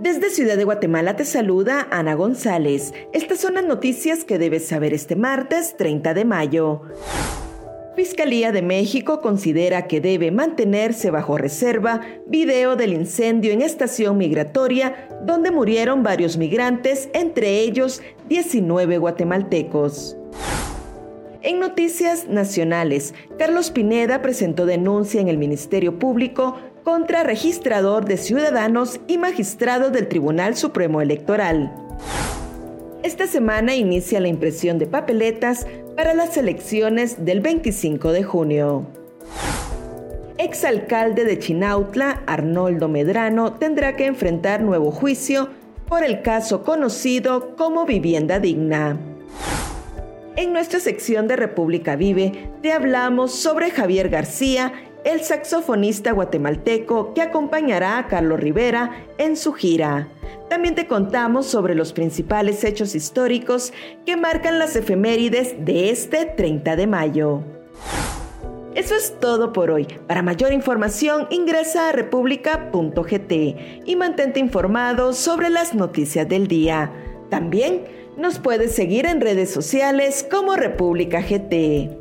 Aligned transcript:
Desde 0.00 0.30
Ciudad 0.30 0.56
de 0.56 0.62
Guatemala 0.62 1.16
te 1.16 1.24
saluda 1.24 1.88
Ana 1.90 2.14
González. 2.14 2.94
Estas 3.12 3.40
son 3.40 3.54
las 3.54 3.64
noticias 3.64 4.22
que 4.22 4.38
debes 4.38 4.68
saber 4.68 4.94
este 4.94 5.16
martes 5.16 5.76
30 5.76 6.14
de 6.14 6.24
mayo. 6.24 6.82
Fiscalía 7.96 8.52
de 8.52 8.62
México 8.62 9.20
considera 9.20 9.88
que 9.88 10.00
debe 10.00 10.30
mantenerse 10.30 11.10
bajo 11.10 11.36
reserva 11.36 12.00
video 12.28 12.76
del 12.76 12.92
incendio 12.92 13.50
en 13.50 13.60
estación 13.60 14.18
migratoria 14.18 15.08
donde 15.24 15.50
murieron 15.50 16.04
varios 16.04 16.36
migrantes, 16.36 17.08
entre 17.12 17.58
ellos 17.58 18.00
19 18.28 18.98
guatemaltecos. 18.98 20.16
En 21.42 21.58
noticias 21.58 22.28
nacionales, 22.28 23.14
Carlos 23.36 23.72
Pineda 23.72 24.22
presentó 24.22 24.64
denuncia 24.64 25.20
en 25.20 25.26
el 25.26 25.38
Ministerio 25.38 25.98
Público 25.98 26.56
contra 26.88 27.22
registrador 27.22 28.06
de 28.06 28.16
ciudadanos 28.16 28.98
y 29.08 29.18
magistrado 29.18 29.90
del 29.90 30.08
Tribunal 30.08 30.56
Supremo 30.56 31.02
Electoral. 31.02 31.70
Esta 33.02 33.26
semana 33.26 33.76
inicia 33.76 34.20
la 34.20 34.28
impresión 34.28 34.78
de 34.78 34.86
papeletas 34.86 35.66
para 35.94 36.14
las 36.14 36.38
elecciones 36.38 37.26
del 37.26 37.40
25 37.40 38.10
de 38.12 38.22
junio. 38.22 38.86
Exalcalde 40.38 41.26
de 41.26 41.38
Chinautla, 41.38 42.22
Arnoldo 42.26 42.88
Medrano, 42.88 43.52
tendrá 43.52 43.94
que 43.94 44.06
enfrentar 44.06 44.62
nuevo 44.62 44.90
juicio 44.90 45.50
por 45.90 46.04
el 46.04 46.22
caso 46.22 46.62
conocido 46.62 47.54
como 47.56 47.84
vivienda 47.84 48.40
digna. 48.40 48.98
En 50.36 50.54
nuestra 50.54 50.80
sección 50.80 51.28
de 51.28 51.36
República 51.36 51.96
Vive 51.96 52.48
te 52.62 52.72
hablamos 52.72 53.34
sobre 53.34 53.70
Javier 53.70 54.08
García 54.08 54.72
el 55.04 55.22
saxofonista 55.22 56.12
guatemalteco 56.12 57.14
que 57.14 57.22
acompañará 57.22 57.98
a 57.98 58.06
Carlos 58.08 58.40
Rivera 58.40 59.06
en 59.18 59.36
su 59.36 59.52
gira. 59.52 60.08
También 60.48 60.74
te 60.74 60.86
contamos 60.86 61.46
sobre 61.46 61.74
los 61.74 61.92
principales 61.92 62.64
hechos 62.64 62.94
históricos 62.94 63.72
que 64.06 64.16
marcan 64.16 64.58
las 64.58 64.76
efemérides 64.76 65.64
de 65.64 65.90
este 65.90 66.24
30 66.24 66.76
de 66.76 66.86
mayo. 66.86 67.42
Eso 68.74 68.94
es 68.94 69.18
todo 69.18 69.52
por 69.52 69.70
hoy. 69.70 69.86
Para 70.06 70.22
mayor 70.22 70.52
información 70.52 71.26
ingresa 71.30 71.88
a 71.88 71.92
república.gt 71.92 73.32
y 73.84 73.96
mantente 73.96 74.38
informado 74.38 75.12
sobre 75.14 75.50
las 75.50 75.74
noticias 75.74 76.28
del 76.28 76.46
día. 76.46 76.92
También 77.28 77.84
nos 78.16 78.38
puedes 78.38 78.74
seguir 78.74 79.06
en 79.06 79.20
redes 79.20 79.50
sociales 79.50 80.26
como 80.30 80.54
República 80.54 81.20
GT. 81.20 81.97